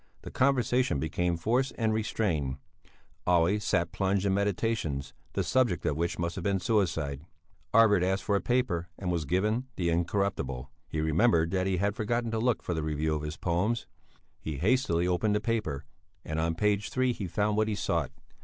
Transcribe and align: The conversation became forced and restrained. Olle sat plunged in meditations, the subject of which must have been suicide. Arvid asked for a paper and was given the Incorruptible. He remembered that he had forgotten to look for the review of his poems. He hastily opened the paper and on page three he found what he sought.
The 0.23 0.31
conversation 0.31 0.97
became 0.99 1.37
forced 1.37 1.73
and 1.77 1.93
restrained. 1.93 2.57
Olle 3.27 3.59
sat 3.59 3.91
plunged 3.91 4.25
in 4.25 4.33
meditations, 4.33 5.13
the 5.33 5.43
subject 5.43 5.85
of 5.85 5.95
which 5.95 6.17
must 6.17 6.33
have 6.33 6.43
been 6.43 6.59
suicide. 6.59 7.21
Arvid 7.71 8.01
asked 8.01 8.23
for 8.23 8.35
a 8.35 8.41
paper 8.41 8.89
and 8.97 9.11
was 9.11 9.25
given 9.25 9.67
the 9.75 9.91
Incorruptible. 9.91 10.71
He 10.87 11.01
remembered 11.01 11.51
that 11.51 11.67
he 11.67 11.77
had 11.77 11.95
forgotten 11.95 12.31
to 12.31 12.39
look 12.39 12.63
for 12.63 12.73
the 12.73 12.81
review 12.81 13.13
of 13.13 13.21
his 13.21 13.37
poems. 13.37 13.85
He 14.39 14.57
hastily 14.57 15.07
opened 15.07 15.35
the 15.35 15.39
paper 15.39 15.85
and 16.25 16.39
on 16.39 16.55
page 16.55 16.89
three 16.89 17.13
he 17.13 17.27
found 17.27 17.55
what 17.55 17.67
he 17.67 17.75
sought. 17.75 18.09